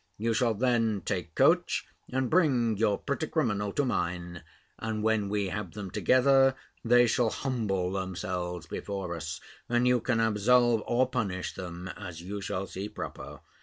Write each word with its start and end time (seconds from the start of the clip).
You 0.17 0.33
shall 0.33 0.55
then 0.55 1.03
take 1.05 1.35
coach, 1.35 1.85
and 2.11 2.27
bring 2.27 2.75
your 2.75 2.97
pretty 2.97 3.27
criminal 3.27 3.71
to 3.73 3.85
mine; 3.85 4.41
and 4.79 5.03
when 5.03 5.29
we 5.29 5.49
have 5.49 5.73
them 5.73 5.91
together, 5.91 6.55
they 6.83 7.05
shall 7.05 7.29
humble 7.29 7.91
themselves 7.91 8.65
before 8.65 9.15
us, 9.15 9.39
and 9.69 9.87
you 9.87 9.99
can 9.99 10.19
absolve 10.19 10.81
or 10.87 11.07
punish 11.07 11.53
them, 11.53 11.87
as 11.89 12.19
you 12.19 12.41
shall 12.41 12.65
see 12.65 12.89
proper. 12.89 13.41